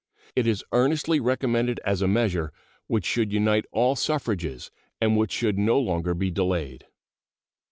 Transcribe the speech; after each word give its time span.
It 0.35 0.47
is 0.47 0.63
earnestly 0.71 1.19
recommended 1.19 1.79
as 1.85 2.01
a 2.01 2.07
measure 2.07 2.51
which 2.87 3.05
should 3.05 3.31
unite 3.31 3.65
all 3.71 3.95
suffrages 3.95 4.71
and 4.99 5.15
which 5.15 5.31
should 5.31 5.59
no 5.59 5.79
longer 5.79 6.15
be 6.15 6.31
delayed. 6.31 6.87